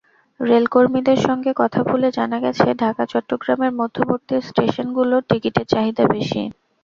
[0.39, 6.41] রেলকর্মীদের সঙ্গে কথা বলে জানা গেছে, ঢাকা-চট্টগ্রামের মধ্যবর্তী স্টেশনগুলোর টিকিটের চাহিদা বেশি।